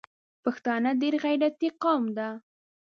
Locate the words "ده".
2.17-2.27